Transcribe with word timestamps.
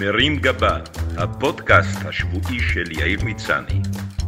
מרים 0.00 0.36
גבה, 0.36 0.78
הפודקאסט 1.16 1.98
השבועי 2.04 2.60
של 2.60 2.92
יאיר 2.92 3.24
מצני. 3.24 3.80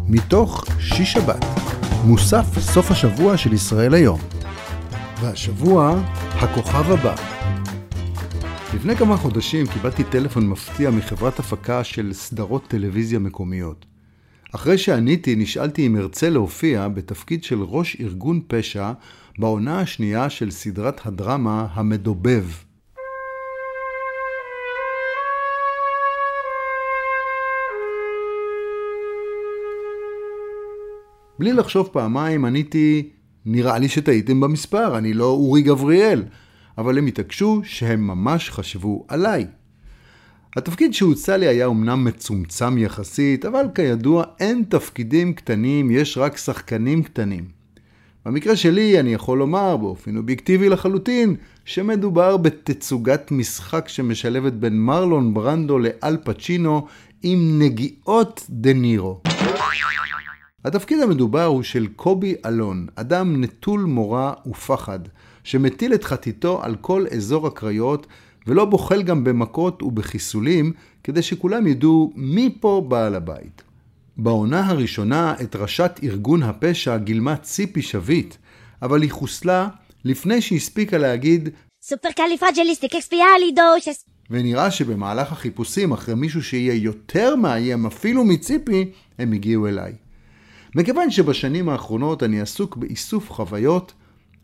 מתוך 0.09 0.65
שיש 0.81 1.13
שבת, 1.13 1.45
מוסף 2.05 2.59
סוף 2.59 2.91
השבוע 2.91 3.37
של 3.37 3.53
ישראל 3.53 3.95
היום. 3.95 4.21
והשבוע, 5.21 6.03
הכוכב 6.33 6.91
הבא. 6.91 7.15
לפני 8.75 8.97
כמה 8.97 9.17
חודשים 9.17 9.67
קיבלתי 9.67 10.05
טלפון 10.05 10.49
מפתיע 10.49 10.91
מחברת 10.91 11.39
הפקה 11.39 11.85
של 11.85 12.13
סדרות 12.13 12.67
טלוויזיה 12.69 13.19
מקומיות. 13.19 13.87
אחרי 14.55 14.79
שעניתי, 14.79 15.37
נשאלתי 15.37 15.87
אם 15.87 15.97
ארצה 15.97 16.31
להופיע 16.31 16.89
בתפקיד 16.89 17.45
של 17.45 17.63
ראש 17.63 17.97
ארגון 18.01 18.41
פשע 18.47 18.93
בעונה 19.39 19.81
השנייה 19.81 20.31
של 20.31 20.51
סדרת 20.51 21.07
הדרמה 21.07 21.67
המדובב. 21.73 22.45
בלי 31.39 31.53
לחשוב 31.53 31.89
פעמיים 31.93 32.45
עניתי, 32.45 33.09
נראה 33.47 33.79
לי 33.79 33.89
שטעיתם 33.89 34.41
במספר, 34.41 34.99
אני 34.99 35.13
לא 35.13 35.25
אורי 35.25 35.63
גבריאל. 35.63 36.25
אבל 36.79 36.99
הם 36.99 37.07
התעקשו 37.07 37.61
שהם 37.65 38.07
ממש 38.07 38.51
חשבו 38.51 39.05
עליי. 39.09 39.47
התפקיד 40.57 40.95
שהוצע 40.95 41.37
לי 41.37 41.47
היה 41.47 41.67
אמנם 41.67 42.05
מצומצם 42.05 42.79
יחסית, 42.79 43.45
אבל 43.45 43.67
כידוע 43.75 44.25
אין 44.41 44.65
תפקידים 44.69 45.33
קטנים, 45.33 45.91
יש 45.91 46.19
רק 46.19 46.37
שחקנים 46.37 47.03
קטנים. 47.03 47.45
במקרה 48.27 48.57
שלי 48.57 49.01
אני 49.01 49.15
יכול 49.15 49.39
לומר 49.39 49.77
באופן 49.77 50.17
אובייקטיבי 50.17 50.69
לחלוטין 50.69 51.37
שמדובר 51.65 52.37
בתצוגת 52.37 53.31
משחק 53.31 53.89
שמשלבת 53.89 54.53
בין 54.53 54.81
מרלון 54.81 55.35
ברנדו 55.35 55.79
לאל 55.79 56.17
פצ'ינו 56.25 56.87
עם 57.23 57.59
נגיעות 57.59 58.47
דה 58.51 58.73
נירו. 58.73 59.21
התפקיד 60.69 61.01
המדובר 61.01 61.45
הוא 61.45 61.63
של 61.63 61.87
קובי 61.97 62.35
אלון, 62.47 62.87
אדם 62.95 63.45
נטול 63.45 63.81
מורא 63.81 64.33
ופחד, 64.47 64.99
שמטיל 65.45 65.95
את 65.95 66.05
חתיתו 66.05 66.63
על 66.63 66.77
כל 66.81 67.07
אזור 67.17 67.47
הקריות, 67.47 68.07
ולא 68.47 68.65
בוחל 68.65 69.03
גם 69.03 69.25
במכות 69.25 69.83
ובחיסולים, 69.83 70.73
כדי 71.05 71.23
שכולם 71.23 71.67
ידעו 71.67 72.13
מי 72.15 72.57
פה 72.61 72.85
בעל 72.89 73.15
הבית. 73.15 73.63
בעונה 74.17 74.67
הראשונה 74.67 75.35
את 75.43 75.57
ראשת 75.57 76.01
ארגון 76.03 76.43
הפשע 76.43 76.97
גילמה 76.97 77.37
ציפי 77.37 77.83
שביט, 77.83 78.35
אבל 78.83 79.03
היא 79.03 79.11
חוסלה 79.11 79.69
לפני 80.05 80.41
שהספיקה 80.41 80.99
להגיד 80.99 81.49
supercalifragilisticexpialidocious 81.83 84.05
ונראה 84.31 84.71
שבמהלך 84.71 85.33
החיפושים 85.33 85.93
אחרי 85.93 86.15
מישהו 86.15 86.43
שיהיה 86.43 86.75
יותר 86.75 87.37
מאיים 87.37 87.87
אפילו 87.87 88.25
מציפי, 88.25 88.91
הם 89.19 89.33
הגיעו 89.33 89.67
אליי. 89.67 89.93
מכיוון 90.75 91.11
שבשנים 91.11 91.69
האחרונות 91.69 92.23
אני 92.23 92.41
עסוק 92.41 92.77
באיסוף 92.77 93.31
חוויות, 93.31 93.93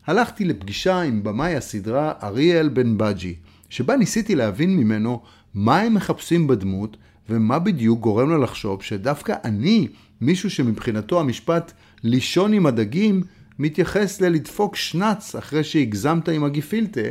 הלכתי 0.07 0.45
לפגישה 0.45 1.01
עם 1.01 1.23
במאי 1.23 1.55
הסדרה 1.55 2.13
אריאל 2.23 2.69
בן 2.69 2.97
בג'י, 2.97 3.35
שבה 3.69 3.95
ניסיתי 3.95 4.35
להבין 4.35 4.77
ממנו 4.77 5.21
מה 5.53 5.79
הם 5.79 5.93
מחפשים 5.93 6.47
בדמות 6.47 6.97
ומה 7.29 7.59
בדיוק 7.59 7.99
גורם 7.99 8.29
לו 8.29 8.37
לחשוב 8.37 8.81
שדווקא 8.81 9.35
אני, 9.43 9.87
מישהו 10.21 10.49
שמבחינתו 10.49 11.19
המשפט 11.19 11.71
לישון 12.03 12.53
עם 12.53 12.65
הדגים, 12.65 13.23
מתייחס 13.59 14.21
ללדפוק 14.21 14.75
שנץ 14.75 15.35
אחרי 15.35 15.63
שהגזמת 15.63 16.29
עם 16.29 16.43
הגיפילטה, 16.43 17.01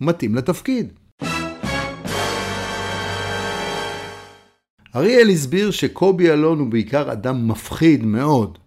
מתאים 0.00 0.34
לתפקיד. 0.34 0.92
אריאל 4.96 5.28
הסביר 5.28 5.70
שקובי 5.70 6.30
אלון 6.30 6.58
הוא 6.58 6.66
בעיקר 6.68 7.12
אדם 7.12 7.48
מפחיד 7.48 8.04
מאוד, 8.04 8.58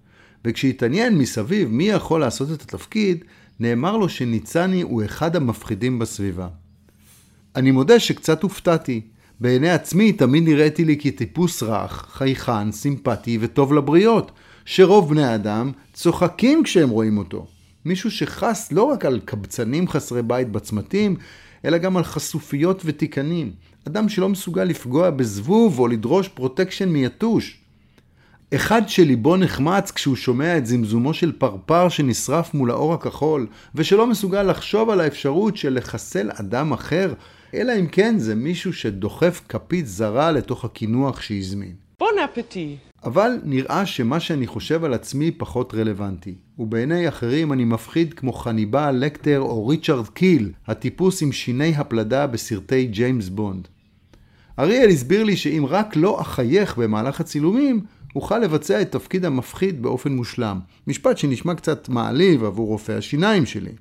וכשהתעניין 0.45 1.17
מסביב 1.17 1.69
מי 1.69 1.83
יכול 1.83 2.21
לעשות 2.21 2.51
את 2.51 2.61
התפקיד, 2.61 3.23
נאמר 3.59 3.97
לו 3.97 4.09
שניצני 4.09 4.81
הוא 4.81 5.05
אחד 5.05 5.35
המפחידים 5.35 5.99
בסביבה. 5.99 6.47
אני 7.55 7.71
מודה 7.71 7.99
שקצת 7.99 8.43
הופתעתי. 8.43 9.01
בעיני 9.39 9.69
עצמי 9.69 10.11
תמיד 10.11 10.43
נראיתי 10.43 10.85
לי 10.85 10.97
כטיפוס 10.97 11.63
רך, 11.63 12.07
חייכן, 12.11 12.71
סימפטי 12.71 13.37
וטוב 13.41 13.73
לבריות, 13.73 14.31
שרוב 14.65 15.09
בני 15.09 15.23
האדם 15.23 15.71
צוחקים 15.93 16.63
כשהם 16.63 16.89
רואים 16.89 17.17
אותו. 17.17 17.47
מישהו 17.85 18.11
שחס 18.11 18.71
לא 18.71 18.83
רק 18.83 19.05
על 19.05 19.19
קבצנים 19.25 19.87
חסרי 19.87 20.21
בית 20.21 20.51
בצמתים, 20.51 21.15
אלא 21.65 21.77
גם 21.77 21.97
על 21.97 22.03
חשופיות 22.03 22.81
ותיקנים. 22.85 23.51
אדם 23.87 24.09
שלא 24.09 24.29
מסוגל 24.29 24.63
לפגוע 24.63 25.09
בזבוב 25.09 25.79
או 25.79 25.87
לדרוש 25.87 26.27
פרוטקשן 26.27 26.89
מיתוש. 26.89 27.59
אחד 28.55 28.89
שליבו 28.89 29.37
נחמץ 29.37 29.91
כשהוא 29.91 30.15
שומע 30.15 30.57
את 30.57 30.65
זמזומו 30.65 31.13
של 31.13 31.31
פרפר 31.31 31.89
שנשרף 31.89 32.53
מול 32.53 32.71
האור 32.71 32.93
הכחול, 32.93 33.47
ושלא 33.75 34.07
מסוגל 34.07 34.43
לחשוב 34.43 34.89
על 34.89 34.99
האפשרות 34.99 35.57
של 35.57 35.73
לחסל 35.73 36.29
אדם 36.33 36.71
אחר, 36.71 37.13
אלא 37.53 37.73
אם 37.79 37.87
כן 37.87 38.15
זה 38.17 38.35
מישהו 38.35 38.73
שדוחף 38.73 39.41
כפית 39.49 39.87
זרה 39.87 40.31
לתוך 40.31 40.65
הקינוח 40.65 41.21
שהזמין. 41.21 41.73
bon 41.99 42.13
appétit. 42.25 42.77
אבל 43.03 43.31
נראה 43.43 43.85
שמה 43.85 44.19
שאני 44.19 44.47
חושב 44.47 44.83
על 44.83 44.93
עצמי 44.93 45.31
פחות 45.31 45.73
רלוונטי, 45.73 46.35
ובעיני 46.59 47.07
אחרים 47.07 47.53
אני 47.53 47.65
מפחיד 47.65 48.13
כמו 48.13 48.33
חניבעל 48.33 48.91
לקטר 48.91 49.39
או 49.39 49.67
ריצ'רד 49.67 50.07
קיל, 50.07 50.51
הטיפוס 50.67 51.21
עם 51.21 51.31
שיני 51.31 51.75
הפלדה 51.75 52.27
בסרטי 52.27 52.85
ג'יימס 52.85 53.29
בונד. 53.29 53.67
אריאל 54.59 54.89
הסביר 54.89 55.23
לי 55.23 55.37
שאם 55.37 55.65
רק 55.67 55.95
לא 55.95 56.21
אחייך 56.21 56.77
במהלך 56.77 57.19
הצילומים, 57.19 57.81
אוכל 58.15 58.39
לבצע 58.39 58.81
את 58.81 58.91
תפקיד 58.91 59.25
המפחיד 59.25 59.81
באופן 59.81 60.11
מושלם. 60.11 60.59
משפט 60.87 61.17
שנשמע 61.17 61.55
קצת 61.55 61.89
מעליב 61.89 62.43
עבור 62.43 62.67
רופא 62.67 62.91
השיניים 62.91 63.45
שלי. 63.45 63.71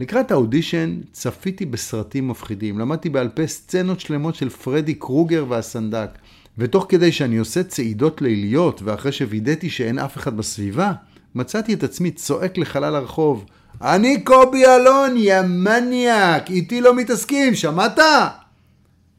לקראת 0.00 0.30
האודישן 0.30 1.00
צפיתי 1.12 1.66
בסרטים 1.66 2.28
מפחידים, 2.28 2.78
למדתי 2.78 3.08
בעל 3.08 3.28
פה 3.28 3.46
סצנות 3.46 4.00
שלמות 4.00 4.34
של 4.34 4.48
פרדי 4.48 4.94
קרוגר 4.94 5.44
והסנדק, 5.48 6.10
ותוך 6.58 6.86
כדי 6.88 7.12
שאני 7.12 7.36
עושה 7.36 7.62
צעידות 7.62 8.22
ליליות 8.22 8.82
ואחרי 8.84 9.12
שווידאתי 9.12 9.70
שאין 9.70 9.98
אף 9.98 10.16
אחד 10.16 10.36
בסביבה, 10.36 10.92
מצאתי 11.34 11.74
את 11.74 11.82
עצמי 11.82 12.10
צועק 12.10 12.58
לחלל 12.58 12.94
הרחוב, 12.94 13.44
אני 13.82 14.20
קובי 14.24 14.66
אלון, 14.66 15.16
יא 15.16 15.40
מניאק, 15.42 16.50
איתי 16.50 16.80
לא 16.80 16.94
מתעסקים, 16.94 17.54
שמעת? 17.54 17.98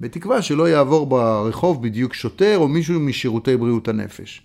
בתקווה 0.02 0.42
שלא 0.42 0.70
יעבור 0.70 1.08
ברחוב 1.08 1.84
בדיוק 1.84 2.14
שוטר 2.14 2.58
או 2.58 2.68
מישהו 2.68 3.00
משירותי 3.00 3.58
בריאות 3.58 3.88
הנפש. 3.88 4.42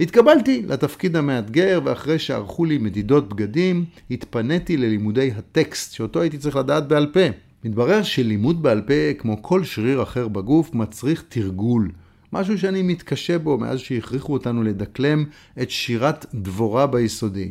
התקבלתי 0.00 0.62
לתפקיד 0.68 1.16
המאתגר 1.16 1.80
ואחרי 1.84 2.18
שערכו 2.18 2.64
לי 2.64 2.78
מדידות 2.78 3.28
בגדים, 3.28 3.84
התפניתי 4.10 4.76
ללימודי 4.76 5.30
הטקסט 5.36 5.92
שאותו 5.92 6.20
הייתי 6.20 6.38
צריך 6.38 6.56
לדעת 6.56 6.88
בעל 6.88 7.10
פה. 7.12 7.20
מתברר 7.64 8.02
שלימוד 8.02 8.62
בעל 8.62 8.80
פה, 8.80 9.14
כמו 9.18 9.42
כל 9.42 9.64
שריר 9.64 10.02
אחר 10.02 10.28
בגוף, 10.28 10.74
מצריך 10.74 11.24
תרגול. 11.28 11.90
משהו 12.32 12.58
שאני 12.58 12.82
מתקשה 12.82 13.38
בו 13.38 13.58
מאז 13.58 13.78
שהכריחו 13.78 14.32
אותנו 14.32 14.62
לדקלם 14.62 15.24
את 15.62 15.70
שירת 15.70 16.26
דבורה 16.34 16.86
ביסודי. 16.86 17.50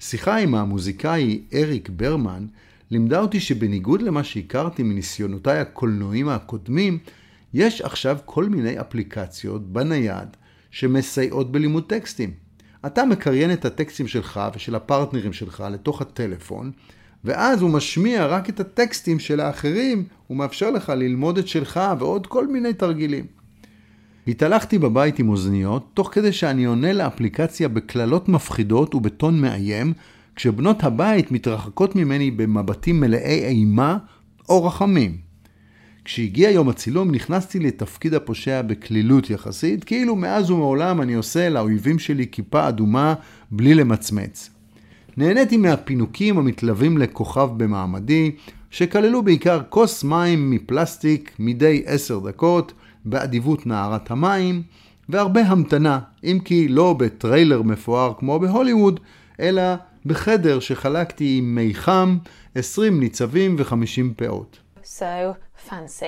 שיחה 0.00 0.36
עם 0.36 0.54
המוזיקאי 0.54 1.40
אריק 1.54 1.88
ברמן 1.88 2.46
לימדה 2.90 3.20
אותי 3.20 3.40
שבניגוד 3.40 4.02
למה 4.02 4.24
שהכרתי 4.24 4.82
מניסיונותיי 4.82 5.58
הקולנועים 5.58 6.28
הקודמים, 6.28 6.98
יש 7.54 7.80
עכשיו 7.80 8.18
כל 8.24 8.48
מיני 8.48 8.80
אפליקציות 8.80 9.72
בנייד 9.72 10.28
שמסייעות 10.70 11.52
בלימוד 11.52 11.84
טקסטים. 11.86 12.30
אתה 12.86 13.04
מקריין 13.04 13.52
את 13.52 13.64
הטקסטים 13.64 14.08
שלך 14.08 14.40
ושל 14.54 14.74
הפרטנרים 14.74 15.32
שלך 15.32 15.64
לתוך 15.70 16.02
הטלפון, 16.02 16.72
ואז 17.24 17.62
הוא 17.62 17.70
משמיע 17.70 18.26
רק 18.26 18.48
את 18.48 18.60
הטקסטים 18.60 19.18
של 19.18 19.40
האחרים, 19.40 20.04
הוא 20.26 20.36
מאפשר 20.36 20.70
לך 20.70 20.88
ללמוד 20.88 21.38
את 21.38 21.48
שלך 21.48 21.80
ועוד 21.98 22.26
כל 22.26 22.48
מיני 22.48 22.74
תרגילים. 22.74 23.26
התהלכתי 24.28 24.78
בבית 24.78 25.18
עם 25.18 25.28
אוזניות, 25.28 25.90
תוך 25.94 26.08
כדי 26.12 26.32
שאני 26.32 26.64
עונה 26.64 26.92
לאפליקציה 26.92 27.68
בקללות 27.68 28.28
מפחידות 28.28 28.94
ובטון 28.94 29.40
מאיים, 29.40 29.92
כשבנות 30.36 30.84
הבית 30.84 31.32
מתרחקות 31.32 31.96
ממני 31.96 32.30
במבטים 32.30 33.00
מלאי 33.00 33.44
אימה 33.44 33.98
או 34.48 34.64
רחמים. 34.64 35.16
כשהגיע 36.04 36.50
יום 36.50 36.68
הצילום 36.68 37.10
נכנסתי 37.10 37.58
לתפקיד 37.58 38.14
הפושע 38.14 38.62
בקלילות 38.62 39.30
יחסית, 39.30 39.84
כאילו 39.84 40.16
מאז 40.16 40.50
ומעולם 40.50 41.02
אני 41.02 41.14
עושה 41.14 41.48
לאויבים 41.48 41.98
שלי 41.98 42.26
כיפה 42.32 42.68
אדומה 42.68 43.14
בלי 43.50 43.74
למצמץ. 43.74 44.50
נהניתי 45.16 45.56
מהפינוקים 45.56 46.38
המתלווים 46.38 46.98
לכוכב 46.98 47.48
במעמדי, 47.56 48.30
שכללו 48.70 49.22
בעיקר 49.22 49.60
כוס 49.68 50.04
מים 50.04 50.50
מפלסטיק 50.50 51.32
מדי 51.38 51.82
עשר 51.86 52.18
דקות, 52.18 52.72
באדיבות 53.04 53.66
נערת 53.66 54.10
המים, 54.10 54.62
והרבה 55.08 55.40
המתנה, 55.40 55.98
אם 56.24 56.38
כי 56.44 56.68
לא 56.68 56.92
בטריילר 56.92 57.62
מפואר 57.62 58.12
כמו 58.18 58.38
בהוליווד, 58.38 59.00
אלא 59.40 59.62
בחדר 60.06 60.60
שחלקתי 60.60 61.36
עם 61.38 61.54
מי 61.54 61.74
חם, 61.74 62.18
20 62.54 63.00
ניצבים 63.00 63.56
ו-50 63.58 64.14
פאות. 64.16 64.58
So 64.84 65.68
fancy. 65.68 66.04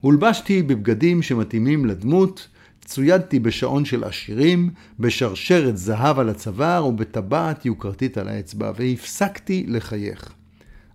הולבשתי 0.00 0.62
בבגדים 0.62 1.22
שמתאימים 1.22 1.86
לדמות, 1.86 2.48
צוידתי 2.84 3.38
בשעון 3.38 3.84
של 3.84 4.04
עשירים, 4.04 4.70
בשרשרת 4.98 5.76
זהב 5.76 6.18
על 6.18 6.28
הצוואר 6.28 6.86
ובטבעת 6.86 7.66
יוקרתית 7.66 8.18
על 8.18 8.28
האצבע, 8.28 8.72
והפסקתי 8.76 9.64
לחייך. 9.68 10.32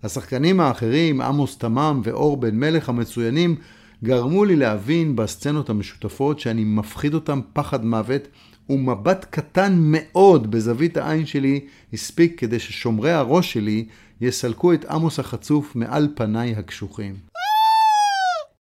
השחקנים 0.03 0.59
האחרים, 0.59 1.21
עמוס 1.21 1.57
תמם 1.57 2.01
ואור 2.03 2.37
בן 2.37 2.55
מלך 2.55 2.89
המצוינים, 2.89 3.55
גרמו 4.03 4.45
לי 4.45 4.55
להבין 4.55 5.15
בסצנות 5.15 5.69
המשותפות 5.69 6.39
שאני 6.39 6.63
מפחיד 6.63 7.13
אותם 7.13 7.41
פחד 7.53 7.85
מוות, 7.85 8.27
ומבט 8.69 9.25
קטן 9.29 9.75
מאוד 9.79 10.51
בזווית 10.51 10.97
העין 10.97 11.25
שלי 11.25 11.59
הספיק 11.93 12.39
כדי 12.39 12.59
ששומרי 12.59 13.11
הראש 13.11 13.53
שלי 13.53 13.85
יסלקו 14.21 14.73
את 14.73 14.85
עמוס 14.85 15.19
החצוף 15.19 15.75
מעל 15.75 16.07
פניי 16.15 16.55
הקשוחים. 16.55 17.15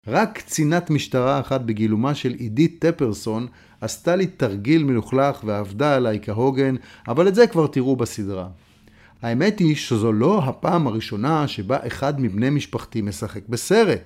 רק 0.07 0.39
קצינת 0.39 0.91
משטרה 0.91 1.41
אחת 1.41 1.61
בגילומה 1.61 2.15
של 2.15 2.33
עידית 2.33 2.77
טפרסון 2.79 3.47
עשתה 3.81 4.17
לי 4.17 4.27
תרגיל 4.27 4.85
מלוכלך 4.85 5.45
ועבדה 5.45 5.97
עליי 5.97 6.19
כהוגן, 6.23 6.75
אבל 7.09 7.29
את 7.29 7.35
זה 7.35 7.47
כבר 7.47 7.67
תראו 7.67 7.97
בסדרה. 7.97 8.49
האמת 9.23 9.59
היא 9.59 9.77
שזו 9.77 10.13
לא 10.13 10.45
הפעם 10.45 10.87
הראשונה 10.87 11.49
שבה 11.49 11.79
אחד 11.87 12.21
מבני 12.21 12.51
משפחתי 12.51 13.03
משחק 13.03 13.49
בסרט. 13.49 14.01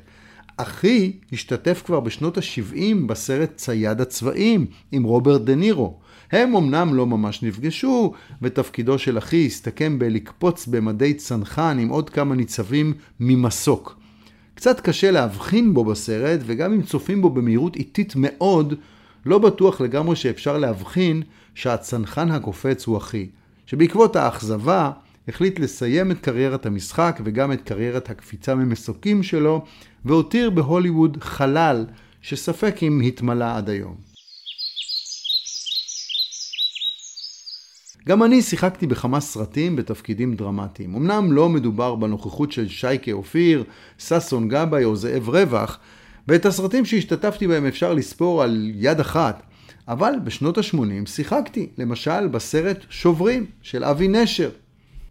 אחי 0.56 1.12
השתתף 1.32 1.82
כבר 1.86 2.00
בשנות 2.00 2.38
ה-70 2.38 3.06
בסרט 3.06 3.56
צייד 3.56 4.00
הצבעים 4.00 4.66
עם 4.92 5.02
רוברט 5.02 5.40
דה 5.40 5.54
נירו. 5.54 5.98
הם 6.32 6.56
אמנם 6.56 6.94
לא 6.94 7.06
ממש 7.06 7.42
נפגשו, 7.42 8.12
ותפקידו 8.42 8.98
של 8.98 9.18
אחי 9.18 9.46
הסתכם 9.46 9.98
בלקפוץ 9.98 10.66
במדי 10.66 11.14
צנחן 11.14 11.78
עם 11.80 11.88
עוד 11.88 12.10
כמה 12.10 12.34
ניצבים 12.34 12.92
ממסוק. 13.20 13.96
קצת 14.54 14.80
קשה 14.80 15.10
להבחין 15.10 15.74
בו 15.74 15.84
בסרט, 15.84 16.40
וגם 16.46 16.72
אם 16.72 16.82
צופים 16.82 17.22
בו 17.22 17.30
במהירות 17.30 17.76
איטית 17.76 18.12
מאוד, 18.16 18.74
לא 19.26 19.38
בטוח 19.38 19.80
לגמרי 19.80 20.16
שאפשר 20.16 20.58
להבחין 20.58 21.22
שהצנחן 21.54 22.30
הקופץ 22.30 22.86
הוא 22.86 22.98
אחי. 22.98 23.26
שבעקבות 23.66 24.16
האכזבה, 24.16 24.90
החליט 25.28 25.58
לסיים 25.58 26.10
את 26.10 26.20
קריירת 26.20 26.66
המשחק 26.66 27.20
וגם 27.24 27.52
את 27.52 27.60
קריירת 27.60 28.10
הקפיצה 28.10 28.54
ממסוקים 28.54 29.22
שלו, 29.22 29.64
והותיר 30.04 30.50
בהוליווד 30.50 31.16
חלל 31.20 31.86
שספק 32.22 32.82
אם 32.82 33.00
התמלא 33.00 33.56
עד 33.56 33.70
היום. 33.70 33.94
גם 38.08 38.22
אני 38.22 38.42
שיחקתי 38.42 38.86
בכמה 38.86 39.20
סרטים 39.20 39.76
בתפקידים 39.76 40.34
דרמטיים. 40.34 40.94
אמנם 40.94 41.32
לא 41.32 41.48
מדובר 41.48 41.94
בנוכחות 41.94 42.52
של 42.52 42.68
שייקה 42.68 43.12
אופיר, 43.12 43.64
ששון 43.98 44.48
גבאי 44.48 44.84
או 44.84 44.96
זאב 44.96 45.28
רווח, 45.28 45.78
ואת 46.28 46.46
הסרטים 46.46 46.84
שהשתתפתי 46.84 47.46
בהם 47.46 47.66
אפשר 47.66 47.94
לספור 47.94 48.42
על 48.42 48.70
יד 48.74 49.00
אחת, 49.00 49.42
אבל 49.88 50.14
בשנות 50.24 50.58
ה-80 50.58 51.06
שיחקתי, 51.06 51.68
למשל 51.78 52.28
בסרט 52.28 52.78
שוברים 52.90 53.46
של 53.62 53.84
אבי 53.84 54.08
נשר. 54.08 54.50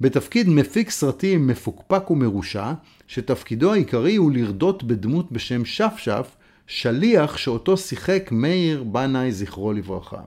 בתפקיד 0.04 0.50
מפיק 0.50 0.90
סרטים 0.90 1.48
מפוקפק 1.48 2.12
ומרושע, 2.12 2.74
שתפקידו 3.08 3.74
העיקרי 3.74 4.16
הוא 4.16 4.32
לרדות 4.32 4.84
בדמות 4.84 5.32
בשם 5.32 5.66
שפשף, 5.66 6.36
שליח 6.68 7.38
שאותו 7.38 7.78
שיחק 7.78 8.30
מאיר 8.32 8.84
בנאי 8.84 9.32
זכרו 9.32 9.74
לברכה. 9.74 10.22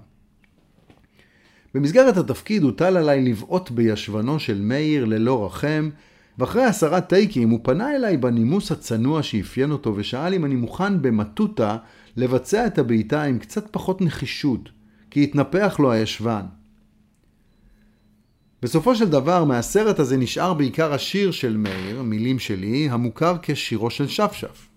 במסגרת 1.74 2.16
התפקיד 2.16 2.62
הוטל 2.62 2.96
עליי 2.96 3.22
לבעוט 3.22 3.70
בישבנו 3.70 4.40
של 4.40 4.60
מאיר 4.60 5.04
ללא 5.04 5.46
רחם, 5.46 5.90
ואחרי 6.38 6.64
עשרה 6.64 7.00
טייקים 7.00 7.50
הוא 7.50 7.60
פנה 7.62 7.96
אליי 7.96 8.16
בנימוס 8.16 8.72
הצנוע 8.72 9.22
שאפיין 9.22 9.70
אותו 9.70 9.92
ושאל 9.96 10.34
אם 10.34 10.44
אני 10.44 10.54
מוכן 10.54 11.02
במטותא 11.02 11.76
לבצע 12.16 12.66
את 12.66 12.78
הבעיטה 12.78 13.22
עם 13.22 13.38
קצת 13.38 13.66
פחות 13.70 14.00
נחישות, 14.00 14.68
כי 15.10 15.22
התנפח 15.22 15.76
לו 15.78 15.92
הישבן. 15.92 16.42
בסופו 18.62 18.96
של 18.96 19.08
דבר, 19.08 19.44
מהסרט 19.44 19.98
הזה 19.98 20.16
נשאר 20.16 20.54
בעיקר 20.54 20.92
השיר 20.92 21.30
של 21.30 21.56
מאיר, 21.56 22.02
מילים 22.02 22.38
שלי, 22.38 22.88
המוכר 22.90 23.36
כשירו 23.42 23.90
של 23.90 24.08
שפשף. 24.08 24.68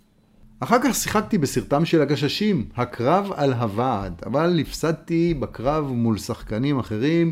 אחר 0.59 0.77
כך 0.83 0.95
שיחקתי 0.95 1.37
בסרטם 1.37 1.85
של 1.85 2.01
הגששים, 2.01 2.65
הקרב 2.75 3.31
על 3.35 3.53
הוועד, 3.53 4.21
אבל 4.25 4.59
הפסדתי 4.59 5.33
בקרב 5.33 5.91
מול 5.91 6.17
שחקנים 6.17 6.79
אחרים, 6.79 7.31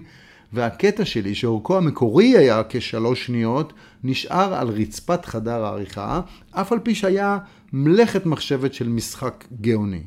והקטע 0.54 1.06
שלי, 1.06 1.36
שאורכו 1.36 1.78
המקורי 1.78 2.38
היה 2.38 2.62
כשלוש 2.70 3.26
שניות, 3.26 3.74
נשאר 4.04 4.54
על 4.54 4.68
רצפת 4.68 5.26
חדר 5.26 5.66
העריכה, 5.66 6.22
אף 6.52 6.72
על 6.72 6.80
פי 6.80 6.96
שהיה 6.96 7.38
מלאכת 7.74 8.26
מחשבת 8.26 8.74
של 8.74 8.90
משחק 8.90 9.46
גאוני. 9.62 10.04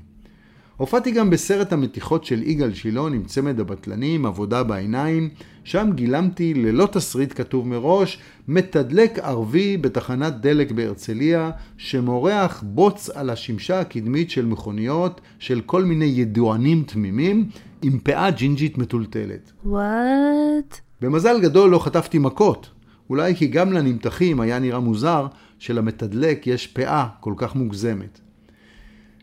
הופעתי 0.80 1.10
גם 1.10 1.30
בסרט 1.30 1.72
המתיחות 1.72 2.24
של 2.24 2.42
יגאל 2.42 2.74
שילון 2.74 3.14
עם 3.14 3.24
צמד 3.24 3.60
הבטלנים, 3.60 4.26
עבודה 4.26 4.62
בעיניים, 4.62 5.28
שם 5.64 5.90
גילמתי 5.94 6.54
ללא 6.54 6.88
תסריט 6.92 7.32
כתוב 7.36 7.68
מראש, 7.68 8.18
מתדלק 8.48 9.18
ערבי 9.18 9.76
בתחנת 9.76 10.40
דלק 10.40 10.72
בהרצליה, 10.72 11.50
שמורח 11.76 12.64
בוץ 12.66 13.10
על 13.10 13.30
השמשה 13.30 13.80
הקדמית 13.80 14.30
של 14.30 14.46
מכוניות 14.46 15.20
של 15.38 15.60
כל 15.60 15.84
מיני 15.84 16.04
ידוענים 16.04 16.82
תמימים, 16.86 17.48
עם 17.82 17.98
פאה 17.98 18.30
ג'ינג'ית 18.30 18.78
מטולטלת. 18.78 19.52
וואט? 19.64 20.80
במזל 21.00 21.40
גדול 21.40 21.70
לא 21.70 21.78
חטפתי 21.78 22.18
מכות. 22.18 22.70
אולי 23.10 23.34
כי 23.34 23.46
גם 23.46 23.72
לנמתחים 23.72 24.40
היה 24.40 24.58
נראה 24.58 24.80
מוזר 24.80 25.26
שלמתדלק 25.58 26.46
יש 26.46 26.66
פאה 26.66 27.06
כל 27.20 27.34
כך 27.36 27.54
מוגזמת. 27.54 28.20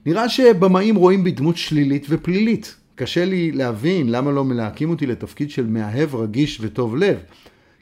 נראה 0.06 0.30
שבמאים 0.30 0.96
רואים 0.96 1.24
בי 1.24 1.32
דמות 1.32 1.58
שלילית 1.58 2.06
ופלילית. 2.10 2.76
קשה 2.96 3.26
לי 3.26 3.52
להבין 3.52 4.10
למה 4.12 4.32
לא 4.32 4.44
מלהקים 4.46 4.90
אותי 4.90 5.06
לתפקיד 5.06 5.50
של 5.50 5.68
מאהב 5.68 6.16
רגיש 6.16 6.58
וטוב 6.62 6.96
לב. 6.96 7.18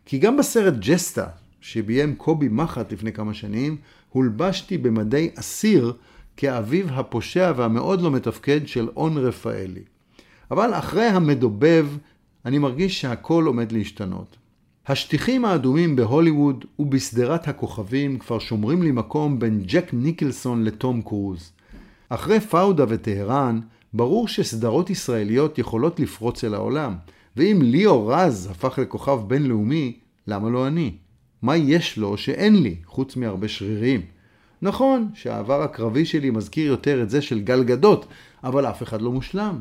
כי 0.06 0.18
גם 0.18 0.38
בסרט 0.38 0.74
ג'סטה, 0.80 1.26
שביים 1.62 2.16
קובי 2.16 2.48
מחט 2.48 2.94
לפני 2.94 3.12
כמה 3.14 3.34
שנים, 3.34 3.78
הולבשתי 4.10 4.78
במדי 4.78 5.30
אסיר 5.36 5.94
כאביו 6.38 6.90
הפושע 6.90 7.54
והמאוד 7.56 8.02
לא 8.02 8.12
מתפקד 8.12 8.68
של 8.68 8.90
און 8.96 9.18
רפאלי. 9.18 9.84
אבל 10.52 10.74
אחרי 10.74 11.06
המדובב, 11.06 11.88
אני 12.46 12.58
מרגיש 12.58 13.02
שהכל 13.02 13.46
עומד 13.46 13.72
להשתנות. 13.72 14.38
השטיחים 14.88 15.46
האדומים 15.46 15.96
בהוליווד 15.96 16.66
ובשדרת 16.80 17.48
הכוכבים 17.48 18.20
כבר 18.20 18.40
שומרים 18.40 18.84
לי 18.84 18.92
מקום 18.92 19.40
בין 19.40 19.62
ג'ק 19.66 19.90
ניקלסון 19.94 20.64
לתום 20.64 21.02
קרוז. 21.02 21.52
אחרי 22.10 22.40
פאודה 22.40 22.86
וטהרן, 22.88 23.60
ברור 23.94 24.28
שסדרות 24.28 24.90
ישראליות 24.90 25.58
יכולות 25.58 26.00
לפרוץ 26.00 26.44
אל 26.44 26.54
העולם, 26.54 26.96
ואם 27.38 27.60
ליאו 27.62 28.08
רז 28.08 28.48
הפך 28.52 28.80
לכוכב 28.80 29.20
בינלאומי, 29.28 30.00
למה 30.28 30.50
לא 30.50 30.68
אני? 30.68 30.96
מה 31.42 31.58
יש 31.58 31.98
לו 31.98 32.18
שאין 32.18 32.64
לי, 32.64 32.76
חוץ 32.86 33.16
מהרבה 33.16 33.48
שרירים? 33.48 34.02
נכון 34.62 35.10
שהעבר 35.14 35.62
הקרבי 35.62 36.06
שלי 36.06 36.30
מזכיר 36.30 36.68
יותר 36.68 37.04
את 37.04 37.10
זה 37.10 37.22
של 37.22 37.40
גל 37.40 37.64
גדות, 37.64 38.06
אבל 38.44 38.66
אף 38.66 38.84
אחד 38.84 39.02
לא 39.02 39.12
מושלם. 39.12 39.60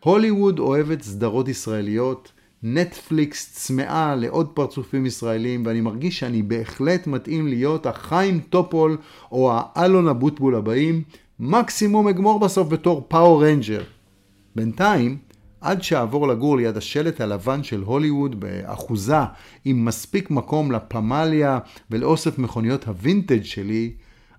הוליווד 0.00 0.58
אוהבת 0.58 1.02
סדרות 1.02 1.48
ישראליות, 1.48 2.32
נטפליקס 2.62 3.52
צמאה 3.52 4.14
לעוד 4.14 4.48
פרצופים 4.54 5.06
ישראלים, 5.06 5.66
ואני 5.66 5.80
מרגיש 5.80 6.18
שאני 6.18 6.42
בהחלט 6.42 7.06
מתאים 7.06 7.48
להיות 7.48 7.86
החיים 7.86 8.40
טופול 8.40 8.96
או 9.32 9.52
האלון 9.54 10.08
אבוטבול 10.08 10.54
הבאים, 10.54 11.02
מקסימום 11.40 12.08
אגמור 12.08 12.40
בסוף 12.40 12.68
בתור 12.68 13.04
Power 13.08 13.44
Ranger. 13.44 13.82
בינתיים, 14.56 15.18
עד 15.60 15.82
שאעבור 15.82 16.28
לגור 16.28 16.56
ליד 16.56 16.76
השלט 16.76 17.20
הלבן 17.20 17.62
של 17.62 17.82
הוליווד 17.82 18.40
באחוזה 18.40 19.16
עם 19.64 19.84
מספיק 19.84 20.30
מקום 20.30 20.72
לפמליה 20.72 21.58
ולאוסף 21.90 22.38
מכוניות 22.38 22.88
הווינטג' 22.88 23.42
שלי, 23.42 23.92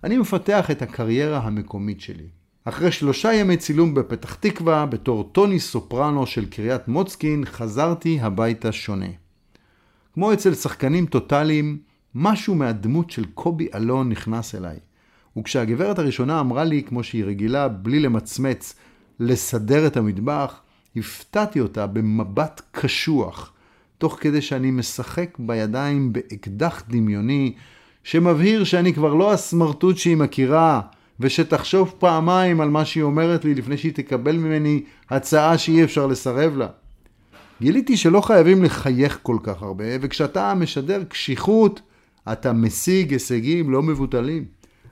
אני 0.04 0.18
מפתח 0.18 0.72
את 0.72 0.82
הקריירה 0.82 1.38
המקומית 1.38 2.02
שלי. 2.02 2.28
אחרי 2.66 2.92
שלושה 2.92 3.34
ימי 3.34 3.58
צילום 3.58 3.94
בפתח 3.94 4.36
תקווה, 4.36 4.86
בתור 4.86 5.30
טוני 5.32 5.60
סופרנו 5.60 6.28
של 6.28 6.46
קריית 6.46 6.88
מוצקין, 6.88 7.46
חזרתי 7.46 8.20
הביתה 8.22 8.72
שונה. 8.72 9.10
כמו 10.14 10.34
אצל 10.34 10.54
שחקנים 10.54 11.06
טוטאליים, 11.06 11.78
משהו 12.16 12.56
מהדמות 12.56 13.12
של 13.12 13.26
קובי 13.26 13.68
אלון 13.76 14.10
נכנס 14.10 14.56
אליי. 14.56 14.78
וכשהגברת 15.38 16.00
הראשונה 16.00 16.40
אמרה 16.40 16.64
לי, 16.64 16.84
כמו 16.84 17.04
שהיא 17.04 17.26
רגילה, 17.26 17.68
בלי 17.68 18.00
למצמץ, 18.00 18.76
לסדר 19.20 19.88
את 19.88 19.98
המטבח, 19.98 20.62
הפתעתי 20.96 21.60
אותה 21.60 21.88
במבט 21.88 22.62
קשוח, 22.72 23.54
תוך 23.98 24.18
כדי 24.22 24.42
שאני 24.42 24.72
משחק 24.72 25.38
בידיים 25.40 26.14
באקדח 26.14 26.84
דמיוני, 26.90 27.54
שמבהיר 28.04 28.64
שאני 28.64 28.94
כבר 28.94 29.14
לא 29.14 29.34
הסמרטוט 29.34 29.98
שהיא 29.98 30.18
מכירה, 30.18 30.82
ושתחשוב 31.20 31.94
פעמיים 32.00 32.62
על 32.62 32.70
מה 32.70 32.86
שהיא 32.86 33.04
אומרת 33.04 33.46
לי 33.46 33.56
לפני 33.56 33.78
שהיא 33.78 33.94
תקבל 33.94 34.38
ממני 34.38 34.84
הצעה 35.10 35.58
שאי 35.58 35.84
אפשר 35.84 36.08
לסרב 36.08 36.58
לה. 36.58 36.68
גיליתי 37.62 37.98
שלא 37.98 38.22
חייבים 38.22 38.64
לחייך 38.64 39.20
כל 39.22 39.38
כך 39.44 39.62
הרבה, 39.62 39.86
וכשאתה 40.02 40.54
משדר 40.54 41.04
קשיחות, 41.04 41.82
אתה 42.32 42.54
משיג 42.54 43.12
הישגים 43.12 43.72
לא 43.72 43.84
מבוטלים. 43.84 44.46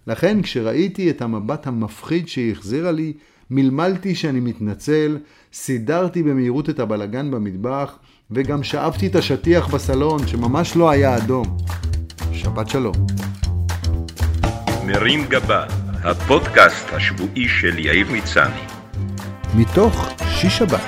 לכן 0.08 0.42
כשראיתי 0.42 1.10
את 1.10 1.22
המבט 1.22 1.68
המפחיד 1.68 2.28
שהיא 2.28 2.52
החזירה 2.52 2.92
לי, 2.92 3.14
מלמלתי 3.50 4.16
שאני 4.16 4.40
מתנצל, 4.40 5.18
סידרתי 5.54 6.24
במהירות 6.24 6.70
את 6.70 6.80
הבלגן 6.80 7.32
במטבח, 7.32 7.98
וגם 8.32 8.64
שאבתי 8.64 9.08
את 9.08 9.16
השטיח 9.16 9.68
בסלון, 9.68 10.28
שממש 10.28 10.76
לא 10.76 10.90
היה 10.90 11.18
אדום. 11.18 11.58
שבת 12.34 12.70
שלום. 12.70 12.94
מרים 14.86 15.26
גבה, 15.30 15.66
הפודקאסט 16.04 16.94
השבועי 16.94 17.48
של 17.48 17.80
יאיר 17.80 18.08
מצני. 18.12 18.62
מתוך 19.56 20.10
שיש 20.30 20.58
שבת, 20.58 20.82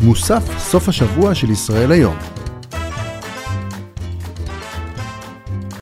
מוסף 0.00 0.58
סוף 0.58 0.88
השבוע 0.88 1.34
של 1.34 1.50
ישראל 1.50 1.92
היום. 1.92 2.16